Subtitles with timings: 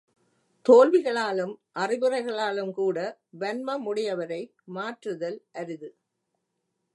[0.65, 1.51] தோல்விகளாலும்
[1.75, 2.97] அறிவுரைகளாலும் கூட
[3.39, 4.41] வன்மமுடையவரை
[4.73, 5.89] மாற்றுதல் அரிது.